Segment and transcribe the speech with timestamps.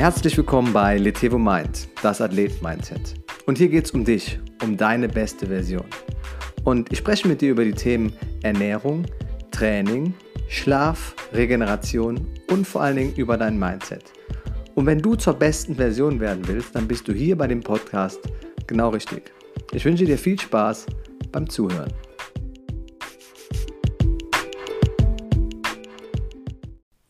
[0.00, 3.16] Herzlich willkommen bei Letevo Mind, das Athlet-Mindset.
[3.44, 5.84] Und hier geht es um dich, um deine beste Version.
[6.64, 9.04] Und ich spreche mit dir über die Themen Ernährung,
[9.50, 10.14] Training,
[10.48, 14.04] Schlaf, Regeneration und vor allen Dingen über dein Mindset.
[14.74, 18.20] Und wenn du zur besten Version werden willst, dann bist du hier bei dem Podcast
[18.66, 19.30] genau richtig.
[19.72, 20.86] Ich wünsche dir viel Spaß
[21.30, 21.92] beim Zuhören.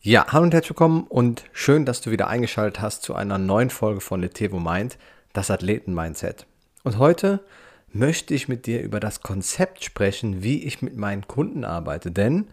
[0.03, 3.69] Ja, hallo und herzlich willkommen und schön, dass du wieder eingeschaltet hast zu einer neuen
[3.69, 4.97] Folge von Letevo Mind,
[5.31, 6.47] das Athleten-Mindset.
[6.83, 7.39] Und heute
[7.93, 12.09] möchte ich mit dir über das Konzept sprechen, wie ich mit meinen Kunden arbeite.
[12.09, 12.47] Denn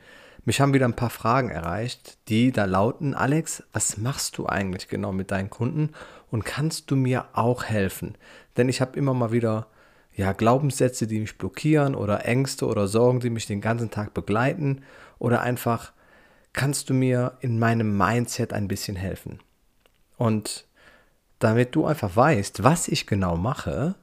[0.45, 4.89] mich haben wieder ein paar Fragen erreicht, die da lauten, Alex, was machst du eigentlich
[4.89, 5.95] genau mit deinen Kunden
[6.31, 8.19] und kannst du mir auch helfen?
[8.59, 9.69] Denn ich habe immer mal wieder
[10.15, 14.83] ja, Glaubenssätze, die mich blockieren oder Ängste oder Sorgen, die mich den ganzen Tag begleiten
[15.19, 15.93] oder einfach
[16.59, 19.39] kannst du mir in meinem Mindset ein bisschen helfen.
[20.17, 20.67] Und
[21.39, 23.95] damit du einfach weißt, was ich genau mache,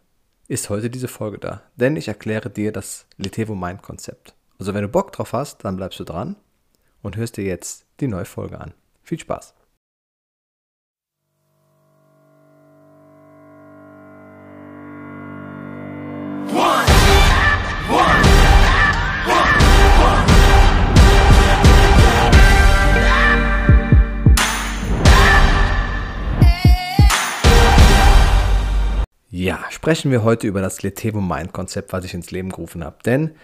[0.47, 1.63] ist heute diese Folge da.
[1.75, 4.35] Denn ich erkläre dir das Letevo Mind Konzept.
[4.57, 6.37] Also wenn du Bock drauf hast, dann bleibst du dran
[7.01, 8.73] und hörst dir jetzt die neue Folge an.
[9.03, 9.53] Viel Spaß!
[29.85, 32.95] Sprechen wir heute über das Letevo Mind Konzept, was ich ins Leben gerufen habe.
[33.05, 33.35] Denn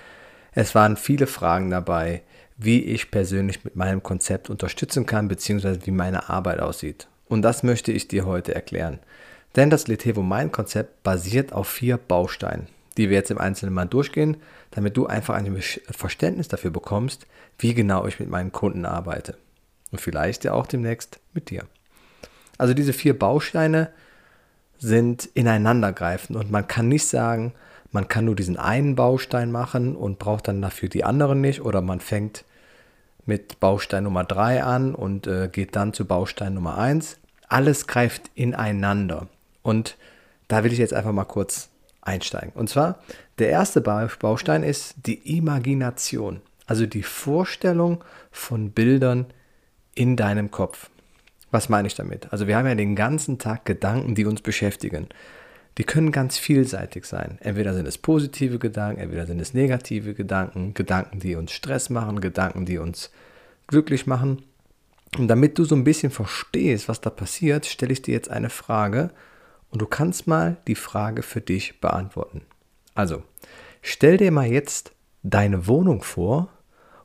[0.54, 2.24] es waren viele Fragen dabei,
[2.58, 7.08] wie ich persönlich mit meinem Konzept unterstützen kann, beziehungsweise wie meine Arbeit aussieht.
[7.28, 8.98] Und das möchte ich dir heute erklären.
[9.56, 12.66] Denn das Letevo Mind Konzept basiert auf vier Bausteinen,
[12.98, 14.38] die wir jetzt im Einzelnen mal durchgehen,
[14.72, 17.28] damit du einfach ein Verständnis dafür bekommst,
[17.60, 19.38] wie genau ich mit meinen Kunden arbeite.
[19.92, 21.66] Und vielleicht ja auch demnächst mit dir.
[22.58, 23.92] Also diese vier Bausteine
[24.82, 27.54] sind ineinandergreifend und man kann nicht sagen,
[27.92, 31.82] man kann nur diesen einen Baustein machen und braucht dann dafür die anderen nicht oder
[31.82, 32.44] man fängt
[33.26, 37.20] mit Baustein Nummer 3 an und äh, geht dann zu Baustein Nummer 1.
[37.48, 39.28] Alles greift ineinander
[39.62, 39.98] und
[40.48, 41.70] da will ich jetzt einfach mal kurz
[42.02, 42.52] einsteigen.
[42.56, 43.00] Und zwar,
[43.38, 49.28] der erste Baustein ist die Imagination, also die Vorstellung von Bildern
[49.94, 50.90] in deinem Kopf.
[51.52, 52.32] Was meine ich damit?
[52.32, 55.08] Also wir haben ja den ganzen Tag Gedanken, die uns beschäftigen.
[55.78, 57.38] Die können ganz vielseitig sein.
[57.42, 62.20] Entweder sind es positive Gedanken, entweder sind es negative Gedanken, Gedanken, die uns Stress machen,
[62.22, 63.12] Gedanken, die uns
[63.68, 64.44] glücklich machen.
[65.18, 68.50] Und damit du so ein bisschen verstehst, was da passiert, stelle ich dir jetzt eine
[68.50, 69.12] Frage
[69.70, 72.42] und du kannst mal die Frage für dich beantworten.
[72.94, 73.24] Also,
[73.82, 76.50] stell dir mal jetzt deine Wohnung vor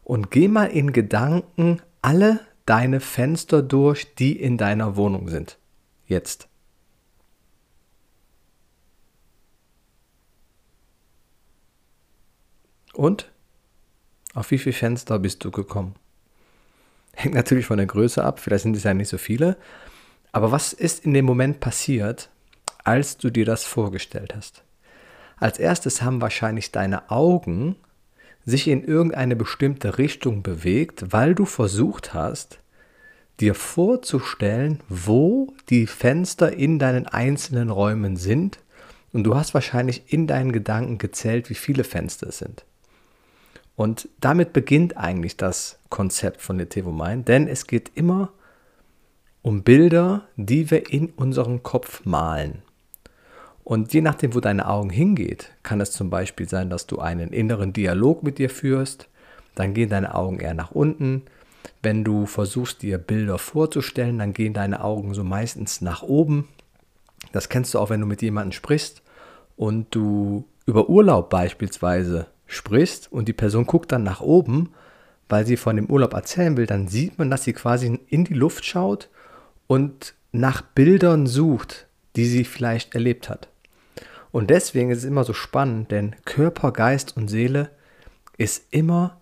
[0.02, 5.58] und geh mal in Gedanken alle deine Fenster durch, die in deiner Wohnung sind.
[6.06, 6.48] Jetzt.
[12.92, 13.30] Und?
[14.34, 15.94] Auf wie viele Fenster bist du gekommen?
[17.14, 19.56] Hängt natürlich von der Größe ab, vielleicht sind es ja nicht so viele.
[20.32, 22.28] Aber was ist in dem Moment passiert,
[22.84, 24.64] als du dir das vorgestellt hast?
[25.38, 27.76] Als erstes haben wahrscheinlich deine Augen
[28.46, 32.60] sich in irgendeine bestimmte Richtung bewegt, weil du versucht hast,
[33.40, 38.60] dir vorzustellen, wo die Fenster in deinen einzelnen Räumen sind.
[39.12, 42.64] Und du hast wahrscheinlich in deinen Gedanken gezählt, wie viele Fenster es sind.
[43.74, 48.32] Und damit beginnt eigentlich das Konzept von Letevo Mind, denn es geht immer
[49.42, 52.62] um Bilder, die wir in unserem Kopf malen.
[53.66, 57.32] Und je nachdem, wo deine Augen hingeht, kann es zum Beispiel sein, dass du einen
[57.32, 59.08] inneren Dialog mit dir führst.
[59.56, 61.22] Dann gehen deine Augen eher nach unten.
[61.82, 66.46] Wenn du versuchst, dir Bilder vorzustellen, dann gehen deine Augen so meistens nach oben.
[67.32, 69.02] Das kennst du auch, wenn du mit jemandem sprichst
[69.56, 74.74] und du über Urlaub beispielsweise sprichst und die Person guckt dann nach oben,
[75.28, 78.34] weil sie von dem Urlaub erzählen will, dann sieht man, dass sie quasi in die
[78.34, 79.08] Luft schaut
[79.66, 83.48] und nach Bildern sucht, die sie vielleicht erlebt hat.
[84.36, 87.70] Und deswegen ist es immer so spannend, denn Körper, Geist und Seele
[88.36, 89.18] ist immer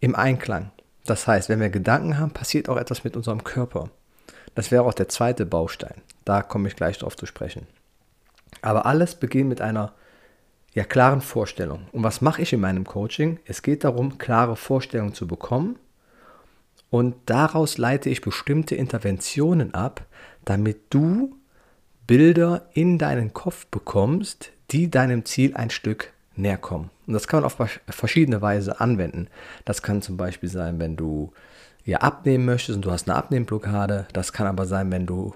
[0.00, 0.72] im Einklang.
[1.04, 3.90] Das heißt, wenn wir Gedanken haben, passiert auch etwas mit unserem Körper.
[4.56, 6.02] Das wäre auch der zweite Baustein.
[6.24, 7.68] Da komme ich gleich drauf zu sprechen.
[8.62, 9.92] Aber alles beginnt mit einer
[10.74, 11.86] ja, klaren Vorstellung.
[11.92, 13.38] Und was mache ich in meinem Coaching?
[13.44, 15.78] Es geht darum, klare Vorstellungen zu bekommen.
[16.90, 20.04] Und daraus leite ich bestimmte Interventionen ab,
[20.44, 21.36] damit du
[22.06, 26.90] Bilder in deinen Kopf bekommst, die deinem Ziel ein Stück näher kommen.
[27.06, 29.28] Und das kann man auf verschiedene Weise anwenden.
[29.64, 31.32] Das kann zum Beispiel sein, wenn du
[31.84, 34.06] ja abnehmen möchtest und du hast eine Abnehmblockade.
[34.12, 35.34] Das kann aber sein, wenn du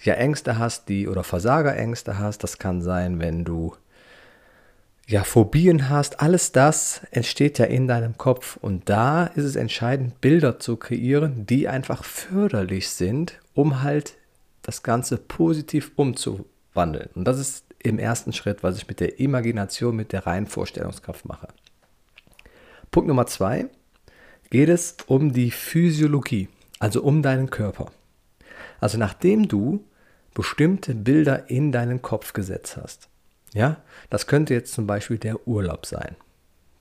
[0.00, 2.42] ja Ängste hast, die oder Versagerängste hast.
[2.42, 3.74] Das kann sein, wenn du
[5.06, 6.20] ja Phobien hast.
[6.20, 11.46] Alles das entsteht ja in deinem Kopf und da ist es entscheidend, Bilder zu kreieren,
[11.46, 14.14] die einfach förderlich sind, um halt
[14.62, 17.10] das Ganze positiv umzuwandeln.
[17.14, 21.26] Und das ist im ersten Schritt, was ich mit der Imagination, mit der reinen Vorstellungskraft
[21.26, 21.48] mache.
[22.90, 23.66] Punkt Nummer zwei
[24.50, 26.48] geht es um die Physiologie,
[26.78, 27.90] also um deinen Körper.
[28.80, 29.84] Also nachdem du
[30.34, 33.08] bestimmte Bilder in deinen Kopf gesetzt hast.
[33.52, 36.16] Ja, das könnte jetzt zum Beispiel der Urlaub sein.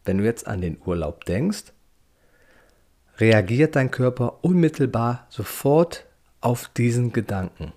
[0.06, 1.74] Wenn du jetzt an den Urlaub denkst,
[3.18, 6.06] reagiert dein Körper unmittelbar sofort
[6.42, 7.72] auf diesen Gedanken.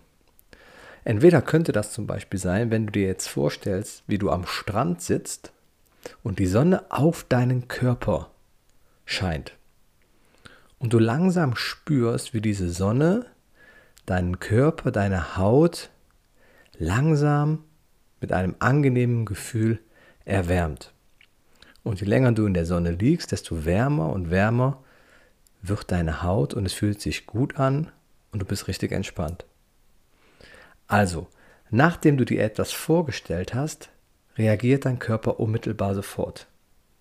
[1.05, 5.02] Entweder könnte das zum Beispiel sein, wenn du dir jetzt vorstellst, wie du am Strand
[5.02, 5.52] sitzt
[6.22, 8.31] und die Sonne auf deinen Körper
[9.05, 9.52] scheint.
[10.78, 13.26] Und du langsam spürst, wie diese Sonne
[14.06, 15.90] deinen Körper, deine Haut
[16.78, 17.64] langsam
[18.20, 19.81] mit einem angenehmen Gefühl
[20.25, 20.93] erwärmt.
[21.82, 24.82] Und je länger du in der Sonne liegst, desto wärmer und wärmer
[25.60, 27.90] wird deine Haut und es fühlt sich gut an
[28.34, 29.46] und du bist richtig entspannt.
[30.88, 31.28] Also,
[31.70, 33.90] nachdem du dir etwas vorgestellt hast,
[34.36, 36.48] reagiert dein Körper unmittelbar sofort.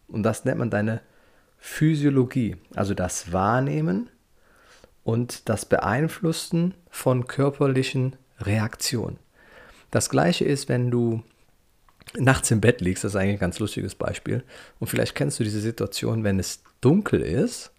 [0.08, 1.02] Und das nennt man deine
[1.58, 4.10] Physiologie, also das Wahrnehmen
[5.04, 9.18] und das Beeinflussen von körperlichen Reaktionen.
[9.90, 11.24] Das gleiche ist, wenn du
[12.16, 14.44] nachts im Bett liegst, das ist eigentlich ein ganz lustiges Beispiel.
[14.80, 17.72] Und vielleicht kennst du diese Situation, wenn es dunkel ist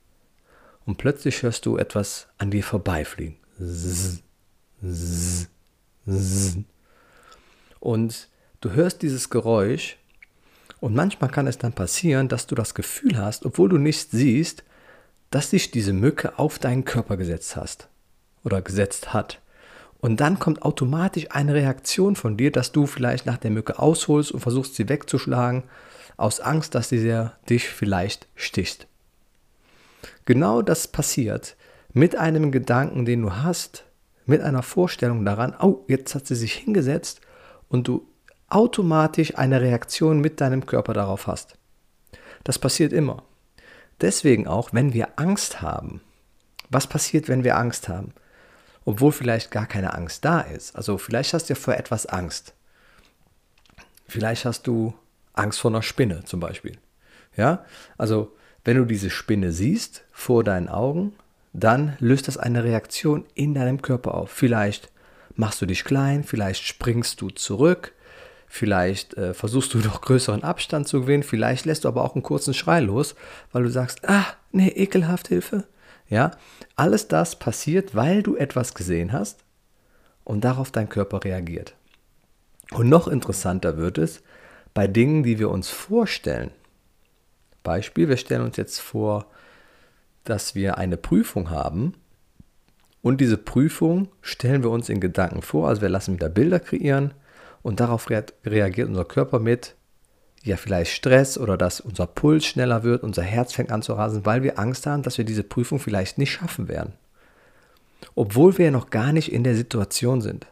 [0.86, 3.36] und plötzlich hörst du etwas an dir vorbeifliegen.
[7.80, 8.28] Und
[8.60, 9.98] du hörst dieses Geräusch
[10.80, 14.64] und manchmal kann es dann passieren, dass du das Gefühl hast, obwohl du nichts siehst,
[15.30, 17.88] dass sich diese Mücke auf deinen Körper gesetzt hast
[18.44, 19.40] oder gesetzt hat.
[20.00, 24.32] Und dann kommt automatisch eine Reaktion von dir, dass du vielleicht nach der Mücke ausholst
[24.32, 25.64] und versuchst sie wegzuschlagen,
[26.16, 28.86] aus Angst, dass sie dich vielleicht sticht.
[30.26, 31.56] Genau das passiert
[31.94, 33.86] mit einem Gedanken, den du hast,
[34.26, 37.20] mit einer Vorstellung daran, oh, jetzt hat sie sich hingesetzt
[37.68, 38.06] und du
[38.48, 41.56] automatisch eine Reaktion mit deinem Körper darauf hast.
[42.42, 43.22] Das passiert immer.
[44.00, 46.00] Deswegen auch, wenn wir Angst haben.
[46.68, 48.12] Was passiert, wenn wir Angst haben?
[48.84, 50.76] Obwohl vielleicht gar keine Angst da ist.
[50.76, 52.54] Also vielleicht hast du vor etwas Angst.
[54.06, 54.94] Vielleicht hast du
[55.32, 56.76] Angst vor einer Spinne zum Beispiel.
[57.36, 57.64] Ja,
[57.96, 61.14] also wenn du diese Spinne siehst vor deinen Augen,
[61.54, 64.30] dann löst das eine Reaktion in deinem Körper auf.
[64.30, 64.90] Vielleicht
[65.34, 67.94] machst du dich klein, vielleicht springst du zurück,
[68.54, 72.22] Vielleicht äh, versuchst du noch größeren Abstand zu gewinnen, vielleicht lässt du aber auch einen
[72.22, 73.16] kurzen Schrei los,
[73.50, 75.64] weil du sagst, ah, nee, ekelhaft, Hilfe.
[76.08, 76.30] Ja,
[76.76, 79.40] alles das passiert, weil du etwas gesehen hast
[80.22, 81.74] und darauf dein Körper reagiert.
[82.70, 84.22] Und noch interessanter wird es
[84.72, 86.52] bei Dingen, die wir uns vorstellen.
[87.64, 89.26] Beispiel, wir stellen uns jetzt vor,
[90.24, 91.94] dass wir eine Prüfung haben
[93.02, 97.12] und diese Prüfung stellen wir uns in Gedanken vor, also wir lassen wieder Bilder kreieren
[97.62, 99.74] und darauf reagiert unser Körper mit,
[100.42, 104.26] ja, vielleicht Stress oder dass unser Puls schneller wird, unser Herz fängt an zu rasen,
[104.26, 106.94] weil wir Angst haben, dass wir diese Prüfung vielleicht nicht schaffen werden.
[108.14, 110.46] Obwohl wir noch gar nicht in der Situation sind.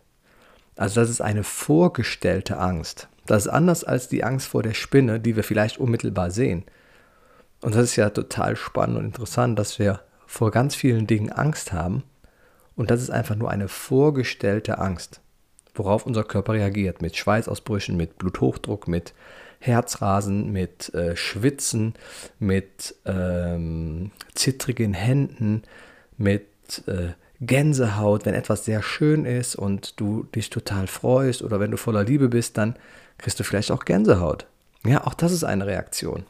[0.77, 3.09] Also das ist eine vorgestellte Angst.
[3.27, 6.65] Das ist anders als die Angst vor der Spinne, die wir vielleicht unmittelbar sehen.
[7.63, 11.73] Und das ist ja total spannend und interessant, dass wir vor ganz vielen Dingen Angst
[11.73, 12.03] haben.
[12.77, 15.23] Und das ist einfach nur eine vorgestellte Angst
[15.75, 17.03] worauf unser Körper reagiert.
[17.03, 19.15] Mit Schweißausbrüchen, mit Bluthochdruck, mit
[19.59, 21.95] Herzrasen, mit äh, Schwitzen,
[22.39, 25.63] mit ähm, zittrigen Händen,
[26.17, 26.47] mit
[26.87, 28.27] äh, Gänsehaut.
[28.27, 32.29] Wenn etwas sehr schön ist und du dich total freust oder wenn du voller Liebe
[32.29, 32.77] bist, dann
[33.19, 34.47] kriegst du vielleicht auch Gänsehaut.
[34.85, 36.25] Ja, auch das ist eine Reaktion.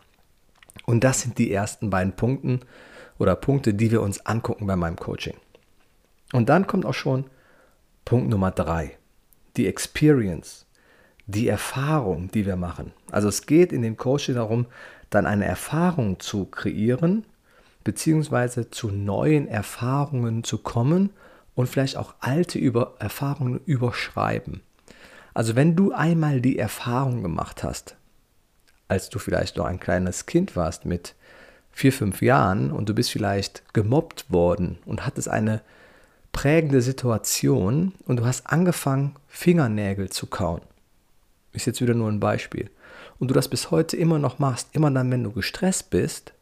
[0.87, 2.61] Und das sind die ersten beiden Punkte
[3.19, 5.37] oder Punkte, die wir uns angucken bei meinem Coaching.
[6.33, 7.27] Und dann kommt auch schon
[8.05, 8.97] Punkt Nummer drei
[9.57, 10.67] die Experience,
[11.27, 12.93] die Erfahrung, die wir machen.
[13.11, 14.67] Also es geht in dem Coaching darum,
[15.11, 17.25] dann eine Erfahrung zu kreieren,
[17.85, 21.11] beziehungsweise zu neuen Erfahrungen zu kommen
[21.55, 24.63] und vielleicht auch alte Über Erfahrungen überschreiben.
[25.35, 27.97] Also wenn du einmal die Erfahrung gemacht hast,
[28.93, 31.15] als du vielleicht noch ein kleines Kind warst mit
[31.71, 35.63] vier, fünf Jahren und du bist vielleicht gemobbt worden und hattest eine
[36.31, 40.61] prägende Situation und du hast angefangen, Fingernägel zu kauen.
[41.55, 42.71] Ist jetzt wieder nur ein Beispiel.
[43.19, 46.35] Und du das bis heute immer noch machst, immer dann, wenn du gestresst bist,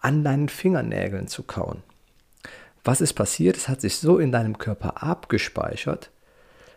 [0.00, 1.82] an deinen Fingernägeln zu kauen.
[2.84, 3.56] Was ist passiert?
[3.56, 6.10] Es hat sich so in deinem Körper abgespeichert,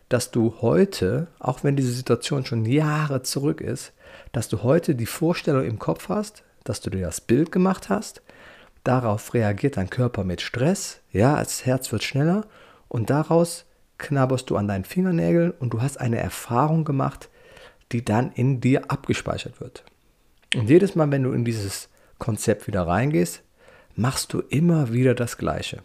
[0.09, 3.93] dass du heute, auch wenn diese Situation schon Jahre zurück ist,
[4.31, 8.21] dass du heute die Vorstellung im Kopf hast, dass du dir das Bild gemacht hast,
[8.83, 12.45] darauf reagiert dein Körper mit Stress, ja, das Herz wird schneller
[12.87, 13.65] und daraus
[13.97, 17.29] knabberst du an deinen Fingernägeln und du hast eine Erfahrung gemacht,
[17.91, 19.83] die dann in dir abgespeichert wird.
[20.55, 23.43] Und jedes Mal, wenn du in dieses Konzept wieder reingehst,
[23.95, 25.83] machst du immer wieder das Gleiche.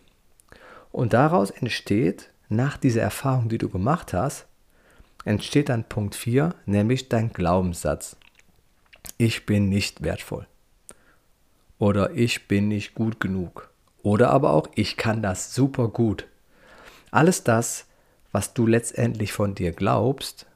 [0.93, 4.47] Und daraus entsteht, nach dieser Erfahrung, die du gemacht hast,
[5.25, 8.17] entsteht dann Punkt 4, nämlich dein Glaubenssatz.
[9.17, 10.47] Ich bin nicht wertvoll.
[11.79, 13.71] Oder ich bin nicht gut genug.
[14.03, 16.27] Oder aber auch, ich kann das super gut.
[17.11, 17.87] Alles das,
[18.33, 20.47] was du letztendlich von dir glaubst,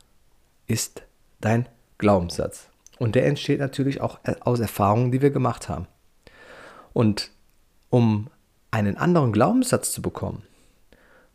[0.67, 1.03] ist
[1.41, 2.69] dein Glaubenssatz.
[2.99, 5.87] Und der entsteht natürlich auch aus Erfahrungen, die wir gemacht haben.
[6.93, 7.31] Und
[7.91, 8.29] um
[8.71, 10.43] einen anderen Glaubenssatz zu bekommen,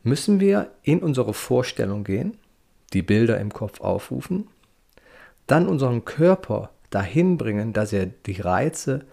[0.10, 2.38] müssen wir in unsere Vorstellung gehen,
[2.92, 4.48] die Bilder im Kopf aufrufen,
[5.48, 9.06] dann unseren Körper dahin bringen, dass er die Reize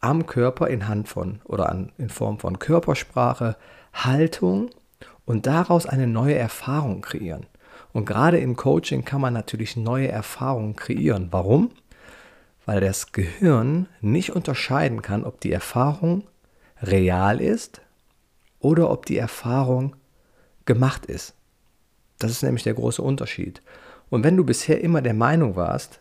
[0.00, 3.56] am Körper in Hand von oder an, in Form von Körpersprache,
[3.92, 4.70] Haltung
[5.24, 7.46] und daraus eine neue Erfahrung kreieren.
[7.92, 11.28] Und gerade im Coaching kann man natürlich neue Erfahrungen kreieren.
[11.30, 11.70] Warum?
[12.66, 16.24] Weil das Gehirn nicht unterscheiden kann, ob die Erfahrung
[16.82, 17.80] real ist
[18.58, 19.96] oder ob die Erfahrung
[20.64, 21.34] gemacht ist.
[22.18, 23.62] Das ist nämlich der große Unterschied.
[24.10, 26.00] Und wenn du bisher immer der Meinung warst,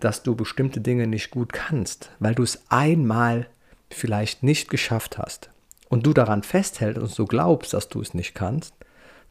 [0.00, 3.46] dass du bestimmte Dinge nicht gut kannst, weil du es einmal
[3.90, 5.50] vielleicht nicht geschafft hast
[5.88, 8.74] und du daran festhältst und so glaubst, dass du es nicht kannst,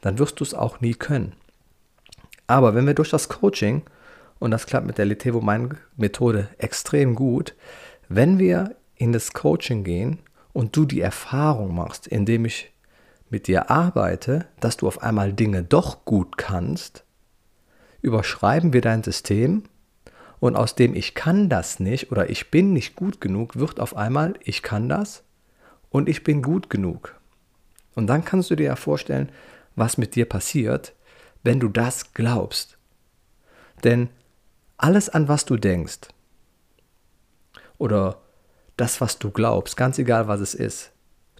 [0.00, 1.34] dann wirst du es auch nie können.
[2.46, 3.82] Aber wenn wir durch das Coaching,
[4.38, 7.54] und das klappt mit der Letevo Mind Methode extrem gut,
[8.08, 10.18] wenn wir in das Coaching gehen
[10.52, 12.72] und du die Erfahrung machst, indem ich
[13.32, 17.04] mit dir arbeite, dass du auf einmal Dinge doch gut kannst,
[18.02, 19.64] überschreiben wir dein System
[20.38, 23.96] und aus dem ich kann das nicht oder ich bin nicht gut genug wird auf
[23.96, 25.24] einmal ich kann das
[25.88, 27.18] und ich bin gut genug.
[27.94, 29.30] Und dann kannst du dir ja vorstellen,
[29.76, 30.94] was mit dir passiert,
[31.42, 32.76] wenn du das glaubst.
[33.82, 34.10] Denn
[34.76, 36.08] alles, an was du denkst,
[37.78, 38.20] oder
[38.76, 40.92] das, was du glaubst, ganz egal was es ist,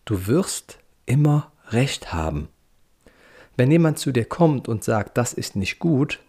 [0.04, 2.48] du wirst immer recht haben.
[3.56, 6.20] Wenn jemand zu dir kommt und sagt, das ist nicht gut,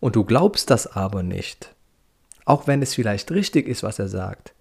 [0.00, 1.74] und du glaubst das aber nicht,
[2.44, 4.52] auch wenn es vielleicht richtig ist, was er sagt,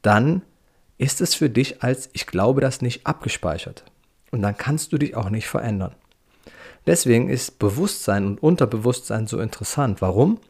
[0.00, 0.42] dann
[0.96, 3.84] ist es für dich als ich glaube das nicht abgespeichert.
[4.30, 5.94] Und dann kannst du dich auch nicht verändern.
[6.86, 10.00] Deswegen ist Bewusstsein und Unterbewusstsein so interessant.
[10.00, 10.40] Warum?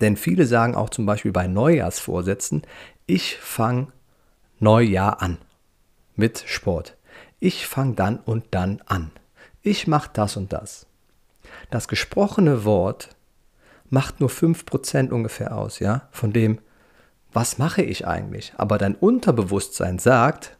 [0.00, 2.62] Denn viele sagen auch zum Beispiel bei Neujahrsvorsätzen,
[3.06, 3.88] ich fange
[4.58, 5.38] Neujahr an
[6.14, 6.96] mit Sport.
[7.38, 9.10] Ich fange dann und dann an.
[9.62, 10.86] Ich mache das und das.
[11.70, 13.10] Das gesprochene Wort
[13.90, 16.58] macht nur 5% ungefähr aus, ja, von dem,
[17.32, 18.54] was mache ich eigentlich?
[18.56, 20.56] Aber dein Unterbewusstsein sagt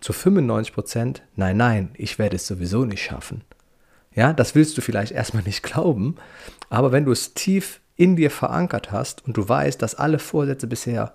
[0.00, 3.44] zu 95%, nein, nein, ich werde es sowieso nicht schaffen.
[4.14, 6.16] Ja, das willst du vielleicht erstmal nicht glauben,
[6.68, 10.66] aber wenn du es tief in dir verankert hast und du weißt, dass alle Vorsätze
[10.66, 11.14] bisher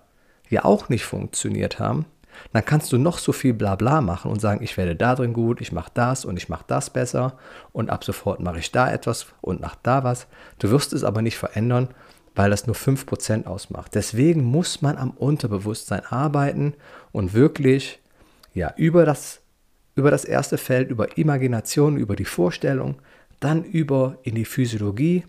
[0.50, 2.06] ja auch nicht funktioniert haben,
[2.54, 5.62] dann kannst du noch so viel Blabla machen und sagen, ich werde da drin gut,
[5.62, 7.38] ich mache das und ich mache das besser
[7.72, 10.28] und ab sofort mache ich da etwas und nach da was.
[10.60, 11.90] Du wirst es aber nicht verändern,
[12.36, 13.96] weil das nur 5% ausmacht.
[13.96, 16.74] Deswegen muss man am Unterbewusstsein arbeiten
[17.12, 18.00] und wirklich
[18.54, 19.42] ja, über, das,
[19.96, 22.96] über das erste Feld, über Imagination, über die Vorstellung,
[23.40, 25.26] dann über in die Physiologie,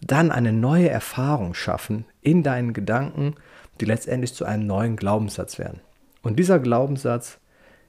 [0.00, 3.34] dann eine neue Erfahrung schaffen in deinen Gedanken,
[3.80, 5.80] die letztendlich zu einem neuen Glaubenssatz werden.
[6.26, 7.38] Und dieser Glaubenssatz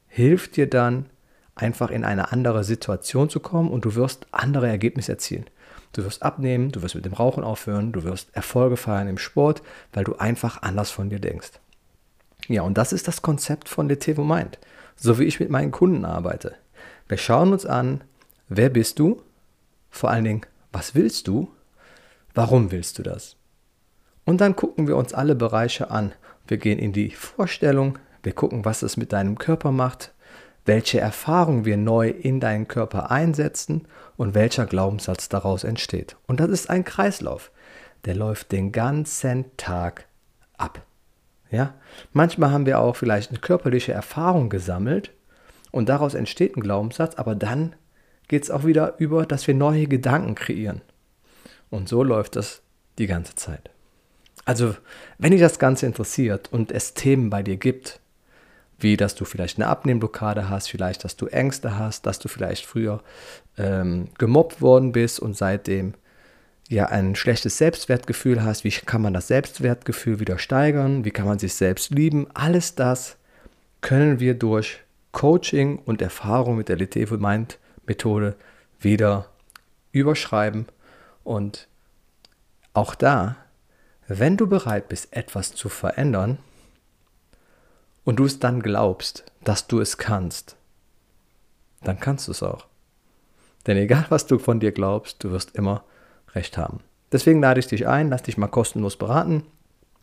[0.06, 1.08] hilft dir dann,
[1.56, 5.48] einfach in eine andere Situation zu kommen und du wirst andere Ergebnisse erzielen.
[5.92, 9.64] Du wirst abnehmen, du wirst mit dem Rauchen aufhören, du wirst Erfolge feiern im Sport,
[9.92, 11.54] weil du einfach anders von dir denkst.
[12.48, 14.60] Ja, und das ist das Konzept von Letevo Mind,
[14.96, 16.54] so wie ich mit meinen Kunden arbeite.
[17.08, 18.04] Wir schauen uns an,
[18.50, 19.20] wer bist du?
[19.90, 20.42] Vor allen Dingen,
[20.72, 21.52] was willst du?
[22.36, 23.36] Warum willst du das?
[24.26, 26.12] Und dann gucken wir uns alle Bereiche an.
[26.48, 30.14] Wir gehen in die Vorstellung, wir gucken, was es mit deinem Körper macht,
[30.66, 36.18] welche Erfahrung wir neu in deinen Körper einsetzen und welcher Glaubenssatz daraus entsteht.
[36.28, 37.52] Und das ist ein Kreislauf,
[38.04, 40.08] der läuft den ganzen Tag
[40.58, 40.86] ab.
[41.50, 41.76] Ja?
[42.12, 45.12] Manchmal haben wir auch vielleicht eine körperliche Erfahrung gesammelt
[45.72, 47.78] und daraus entsteht ein Glaubenssatz, aber dann
[48.28, 50.82] geht es auch wieder über, dass wir neue Gedanken kreieren.
[51.70, 52.62] Und so läuft das
[52.98, 53.70] die ganze Zeit.
[54.44, 54.76] Also,
[55.18, 58.02] wenn dich das Ganze interessiert und es Themen bei dir gibt,
[58.80, 62.66] wie dass du vielleicht eine Abnehmblockade hast, vielleicht, dass du Ängste hast, dass du vielleicht
[62.66, 63.02] früher
[63.58, 65.94] ähm, gemobbt worden bist und seitdem
[66.70, 68.64] ja ein schlechtes Selbstwertgefühl hast.
[68.64, 71.06] Wie kann man das Selbstwertgefühl wieder steigern?
[71.06, 72.28] Wie kann man sich selbst lieben?
[72.34, 73.18] Alles das
[73.82, 74.80] können wir durch
[75.12, 78.36] Coaching und Erfahrung mit der Litevil Mind Methode
[78.80, 79.30] wieder
[79.92, 80.68] überschreiben
[81.24, 81.68] und
[82.74, 83.38] auch da,
[84.08, 86.38] wenn du bereit bist, etwas zu verändern,
[88.08, 90.56] und du es dann glaubst, dass du es kannst,
[91.84, 92.66] dann kannst du es auch.
[93.66, 95.84] Denn egal, was du von dir glaubst, du wirst immer
[96.34, 96.80] recht haben.
[97.12, 99.44] Deswegen lade ich dich ein, lass dich mal kostenlos beraten.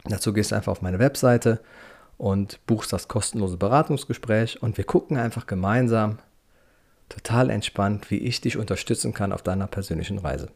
[0.05, 1.61] Dazu gehst du einfach auf meine Webseite
[2.19, 6.19] und buchst das kostenlose Beratungsgespräch und wir gucken einfach gemeinsam
[7.09, 10.51] total entspannt, wie ich dich unterstützen kann auf deiner persönlichen Reise.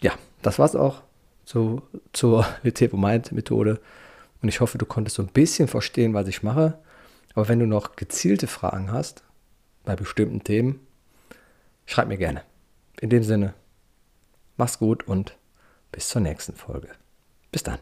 [0.00, 1.02] Ja, das war's auch
[1.44, 1.82] zu,
[2.12, 3.80] zur Litevo Mind Methode.
[4.42, 6.78] Und ich hoffe, du konntest so ein bisschen verstehen, was ich mache.
[7.34, 9.22] Aber wenn du noch gezielte Fragen hast
[9.84, 10.86] bei bestimmten Themen,
[11.86, 12.42] schreib mir gerne.
[13.00, 13.54] In dem Sinne,
[14.56, 15.36] mach's gut und
[15.92, 16.88] bis zur nächsten Folge.
[17.52, 17.78] Bis dann.